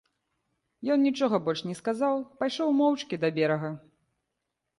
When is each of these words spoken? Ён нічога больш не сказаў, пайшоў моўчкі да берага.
Ён 0.95 1.03
нічога 1.07 1.39
больш 1.47 1.61
не 1.73 1.77
сказаў, 1.81 2.13
пайшоў 2.41 2.73
моўчкі 2.79 3.15
да 3.27 3.33
берага. 3.37 3.71